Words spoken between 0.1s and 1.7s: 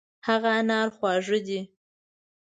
هغه انار خوږ دی.